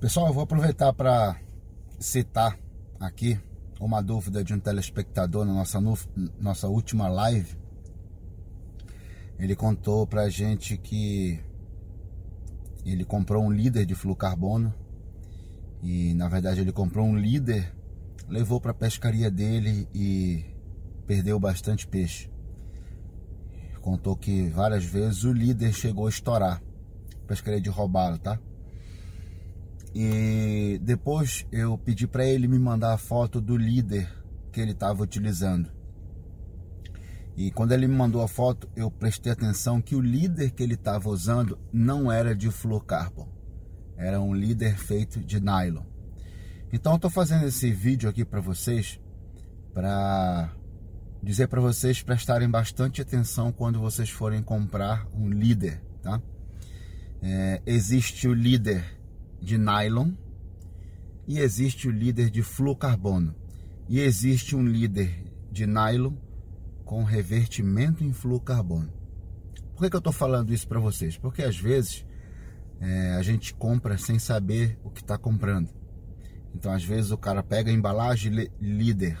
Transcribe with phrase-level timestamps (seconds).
[0.00, 1.38] Pessoal, eu vou aproveitar para
[1.98, 2.58] citar
[2.98, 3.38] aqui
[3.78, 5.78] uma dúvida de um telespectador na nossa,
[6.38, 7.54] nossa última live.
[9.38, 11.38] Ele contou pra gente que
[12.82, 14.72] ele comprou um líder de fluocarbono
[15.82, 17.70] e na verdade ele comprou um líder,
[18.26, 20.46] levou para a pescaria dele e
[21.06, 22.30] perdeu bastante peixe.
[23.82, 26.62] Contou que várias vezes o líder chegou a estourar.
[27.26, 28.40] Pescaria de roubá-lo, tá?
[29.94, 34.08] E depois eu pedi para ele me mandar a foto do líder
[34.52, 35.70] que ele estava utilizando.
[37.36, 40.74] E quando ele me mandou a foto, eu prestei atenção que o líder que ele
[40.74, 43.28] estava usando não era de fluorocarbon.
[43.96, 45.84] Era um líder feito de nylon.
[46.72, 49.00] Então estou fazendo esse vídeo aqui para vocês
[49.72, 50.52] para
[51.22, 56.20] dizer para vocês prestarem bastante atenção quando vocês forem comprar um líder, tá?
[57.22, 58.99] É, existe o líder
[59.40, 60.12] de nylon
[61.26, 63.34] e existe o líder de fluocarbono
[63.88, 66.14] e existe um líder de nylon
[66.84, 68.92] com revertimento em fluocarbono.
[69.74, 71.16] Por que, que eu estou falando isso para vocês?
[71.16, 72.04] Porque às vezes
[72.80, 75.70] é, a gente compra sem saber o que está comprando.
[76.54, 79.18] Então às vezes o cara pega a embalagem líder,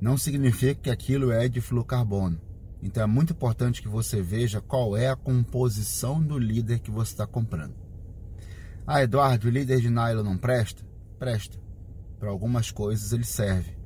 [0.00, 2.40] não significa que aquilo é de fluocarbono.
[2.82, 7.12] Então é muito importante que você veja qual é a composição do líder que você
[7.12, 7.85] está comprando.
[8.86, 10.84] Ah, Eduardo, o líder de nylon não presta?
[11.18, 11.58] Presta.
[12.20, 13.76] Para algumas coisas ele serve.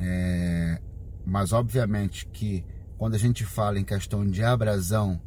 [0.00, 0.80] É,
[1.24, 2.64] mas obviamente que
[2.98, 5.20] quando a gente fala em questão de abrasão,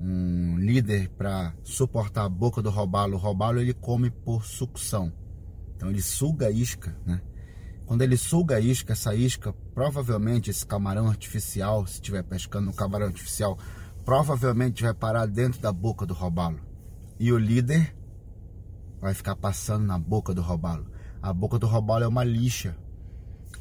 [0.00, 5.12] um líder para suportar a boca do robalo, o robalo ele come por sucção.
[5.76, 7.20] Então ele suga a isca, né?
[7.84, 12.72] Quando ele suga a isca, essa isca, provavelmente esse camarão artificial, se estiver pescando um
[12.72, 13.58] camarão artificial,
[14.06, 16.73] provavelmente vai parar dentro da boca do robalo.
[17.18, 17.94] E o líder
[19.00, 20.90] vai ficar passando na boca do robalo.
[21.22, 22.76] A boca do robalo é uma lixa.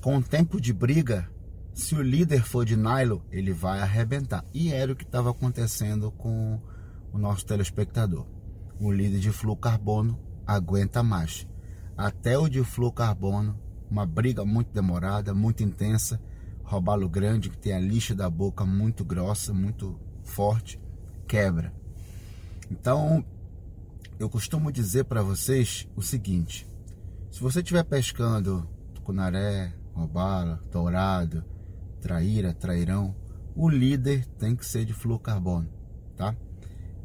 [0.01, 1.29] Com o tempo de briga,
[1.73, 4.45] se o líder for de nylon, ele vai arrebentar.
[4.53, 6.59] E era o que estava acontecendo com
[7.11, 8.25] o nosso telespectador.
[8.79, 11.47] O líder de fluocarbono aguenta mais.
[11.95, 16.19] Até o de fluocarbono, uma briga muito demorada, muito intensa,
[16.63, 20.81] robalo grande que tem a lixa da boca muito grossa, muito forte,
[21.27, 21.73] quebra.
[22.71, 23.23] Então,
[24.23, 26.65] eu costumo dizer para vocês o seguinte:
[27.29, 31.43] se você estiver pescando tucunaré, robalo, dourado,
[31.99, 33.13] traíra, trairão,
[33.53, 35.69] o líder tem que ser de fluocarbono,
[36.15, 36.33] tá?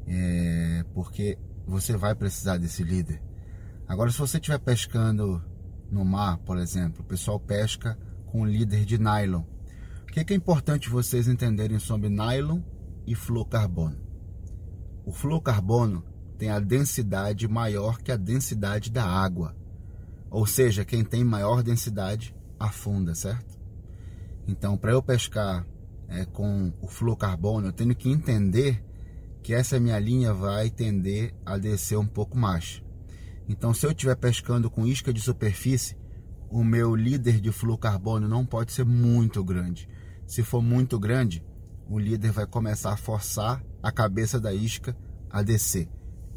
[0.07, 1.37] É, porque
[1.67, 3.21] você vai precisar desse líder.
[3.89, 5.43] Agora, se você estiver pescando
[5.91, 9.43] no mar, por exemplo, o pessoal pesca com líder de nylon.
[10.03, 12.61] O que é, que é importante vocês entenderem sobre nylon
[13.05, 13.99] e fluocarbono?
[15.05, 16.05] O fluocarbono
[16.39, 19.57] tem a densidade maior que a densidade da água.
[20.31, 23.59] Ou seja, quem tem maior densidade afunda, certo?
[24.47, 25.67] Então, para eu pescar
[26.09, 28.83] é, com o fluocarbono, eu tenho que entender
[29.43, 32.83] que essa minha linha vai tender a descer um pouco mais.
[33.49, 35.97] Então, se eu estiver pescando com isca de superfície,
[36.51, 39.89] o meu líder de fluocarbono não pode ser muito grande.
[40.27, 41.45] Se for muito grande,
[41.89, 44.97] o líder vai começar a forçar a cabeça da isca
[45.31, 45.89] a descer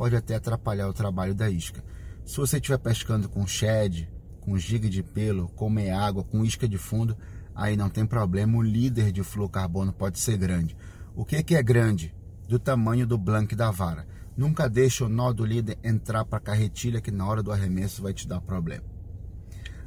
[0.01, 1.84] pode até atrapalhar o trabalho da isca.
[2.25, 6.67] Se você estiver pescando com shed, com giga de pelo, com meia água, com isca
[6.67, 7.16] de fundo,
[7.53, 10.75] aí não tem problema, o líder de fluocarbono pode ser grande.
[11.16, 12.16] O que, que é grande?
[12.47, 14.07] Do tamanho do blank da vara.
[14.35, 18.01] Nunca deixe o nó do líder entrar para a carretilha que na hora do arremesso
[18.01, 18.85] vai te dar problema.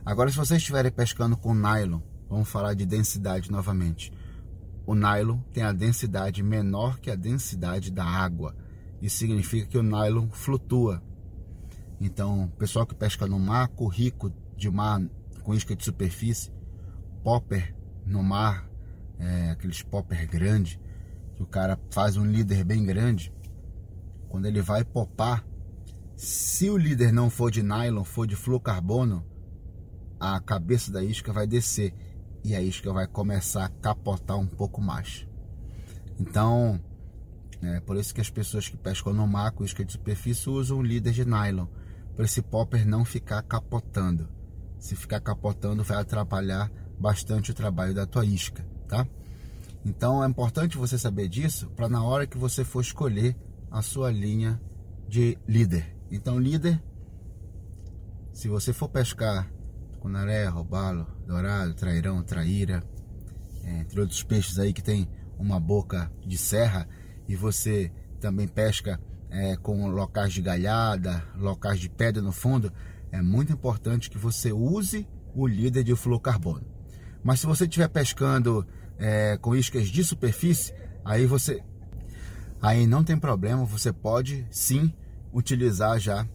[0.06, 1.98] Agora, se vocês estiverem pescando com nylon,
[2.30, 4.12] vamos falar de densidade novamente.
[4.86, 8.54] O nylon tem a densidade menor que a densidade da água.
[9.04, 11.02] Isso significa que o nylon flutua.
[12.00, 14.98] Então, pessoal que pesca no mar, rico de mar
[15.42, 16.50] com isca de superfície,
[17.22, 17.76] popper
[18.06, 18.66] no mar,
[19.18, 20.80] é, aqueles popper grande,
[21.36, 23.30] que o cara faz um líder bem grande,
[24.26, 25.46] quando ele vai popar,
[26.16, 29.22] se o líder não for de nylon, for de fluocarbono,
[30.18, 31.92] a cabeça da isca vai descer
[32.42, 35.28] e a isca vai começar a capotar um pouco mais.
[36.18, 36.80] Então,
[37.68, 40.82] é por isso que as pessoas que pescam no mar com isca de superfície usam
[40.82, 41.66] líder de nylon,
[42.14, 44.28] para esse popper não ficar capotando.
[44.78, 49.06] Se ficar capotando, vai atrapalhar bastante o trabalho da tua isca, tá?
[49.84, 53.36] Então é importante você saber disso para na hora que você for escolher
[53.70, 54.60] a sua linha
[55.08, 55.94] de líder.
[56.10, 56.80] Então, líder,
[58.32, 59.50] se você for pescar
[60.00, 62.82] com naré, robalo, dourado, trairão, traíra,
[63.62, 65.08] é, entre outros peixes aí que tem
[65.38, 66.88] uma boca de serra,
[67.28, 67.90] e você
[68.20, 69.00] também pesca
[69.30, 72.72] é, com locais de galhada, locais de pedra no fundo,
[73.10, 76.64] é muito importante que você use o líder de fluorocarbono.
[77.22, 78.66] Mas se você estiver pescando
[78.98, 80.72] é, com iscas de superfície,
[81.04, 81.62] aí você
[82.60, 84.92] aí não tem problema, você pode sim
[85.32, 86.26] utilizar já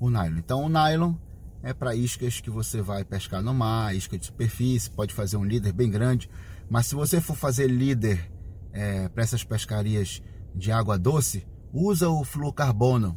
[0.00, 0.38] o nylon.
[0.38, 1.14] Então o nylon
[1.62, 5.44] é para iscas que você vai pescar no mar, isca de superfície, pode fazer um
[5.44, 6.30] líder bem grande,
[6.70, 8.30] mas se você for fazer líder
[8.72, 10.22] é, para essas pescarias
[10.56, 13.16] de água doce, usa o fluorocarbono.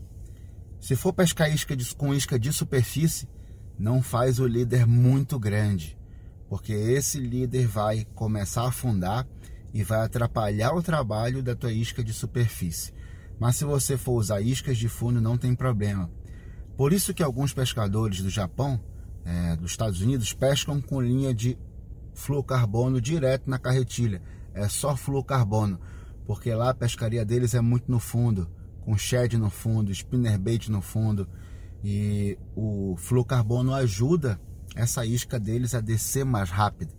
[0.80, 3.28] Se for pescar isca de, com isca de superfície,
[3.78, 5.98] não faz o líder muito grande,
[6.50, 9.26] porque esse líder vai começar a afundar
[9.74, 12.94] e vai atrapalhar o trabalho da tua isca de superfície.
[13.40, 16.12] Mas se você for usar iscas de fundo, não tem problema.
[16.76, 18.82] Por isso que alguns pescadores do Japão,
[19.24, 21.58] é, dos Estados Unidos, pescam com linha de
[22.14, 24.22] fluorocarbono direto na carretilha.
[24.54, 25.80] É só fluorocarbono,
[26.30, 28.48] porque lá a pescaria deles é muito no fundo,
[28.82, 31.28] com shed no fundo, spinnerbait no fundo.
[31.84, 34.40] E o fluorocarbono ajuda
[34.76, 36.94] essa isca deles a descer mais rápido.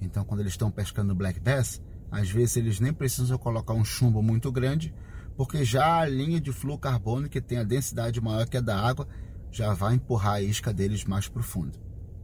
[0.00, 4.22] Então, quando eles estão pescando black bass, às vezes eles nem precisam colocar um chumbo
[4.22, 4.94] muito grande,
[5.36, 9.08] porque já a linha de fluorocarbono, que tem a densidade maior que a da água,
[9.50, 11.76] já vai empurrar a isca deles mais profundo.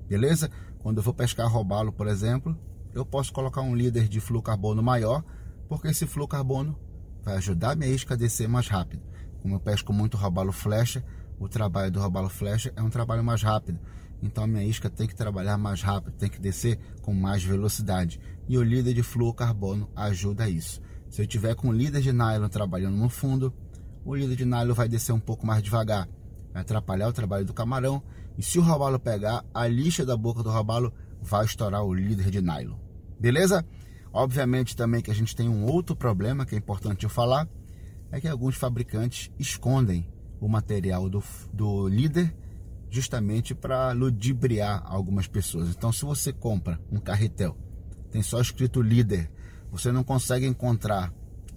[0.09, 0.49] Beleza?
[0.79, 2.57] Quando eu vou pescar robalo, por exemplo,
[2.95, 5.25] eu posso colocar um líder de fluorocarbono maior,
[5.73, 6.79] porque esse fluorocarbono
[7.23, 9.03] vai ajudar minha isca a descer mais rápido.
[9.41, 11.03] Como eu pesco muito robalo flecha,
[11.41, 13.81] o trabalho do robalo flecha é um trabalho mais rápido.
[14.23, 18.21] Então a minha isca tem que trabalhar mais rápido, tem que descer com mais velocidade.
[18.47, 20.79] E o líder de fluorocarbono ajuda isso.
[21.09, 23.51] Se eu tiver com líder de nylon trabalhando no fundo,
[24.05, 26.07] o líder de nylon vai descer um pouco mais devagar,
[26.53, 28.03] vai atrapalhar o trabalho do camarão.
[28.37, 30.93] E se o robalo pegar, a lixa da boca do robalo
[31.23, 32.77] vai estourar o líder de nylon.
[33.19, 33.65] Beleza?
[34.13, 37.49] Obviamente também que a gente tem um outro problema que é importante eu falar,
[38.11, 40.07] é que alguns fabricantes escondem
[40.39, 41.23] o material do,
[41.53, 42.35] do líder
[42.91, 45.71] justamente para ludibriar algumas pessoas.
[45.71, 47.57] Então, se você compra um carretel,
[48.11, 49.31] tem só escrito líder,
[49.71, 51.11] você não consegue encontrar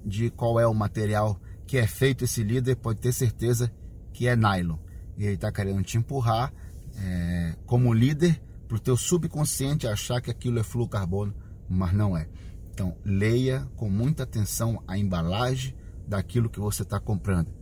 [0.05, 1.37] de qual é o material
[1.67, 3.69] que é feito esse líder, pode ter certeza
[4.13, 4.77] que é nylon.
[5.17, 6.53] E ele está querendo te empurrar
[6.97, 11.33] é, como líder para o teu subconsciente achar que aquilo é fluorocarbono,
[11.69, 12.27] mas não é.
[12.71, 15.75] Então, leia com muita atenção a embalagem
[16.07, 17.53] daquilo que você está comprando.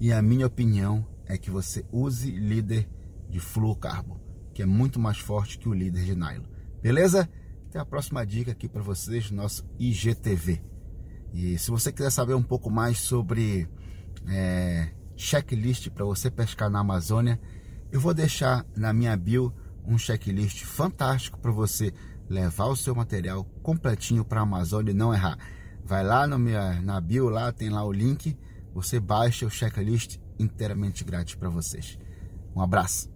[0.00, 2.88] E a minha opinião é que você use líder
[3.28, 4.20] de fluorocarbono,
[4.52, 6.44] que é muito mais forte que o líder de nylon.
[6.82, 7.28] Beleza?
[7.68, 10.62] Até a próxima dica aqui para vocês, nosso IGTV.
[11.32, 13.68] E se você quiser saber um pouco mais sobre
[14.28, 17.40] é, checklist para você pescar na Amazônia,
[17.90, 19.52] eu vou deixar na minha bio
[19.84, 21.92] um checklist fantástico para você
[22.28, 25.38] levar o seu material completinho para a Amazônia e não errar.
[25.84, 28.36] Vai lá no minha, na bio, lá tem lá o link,
[28.74, 31.98] você baixa o checklist inteiramente grátis para vocês.
[32.54, 33.15] Um abraço.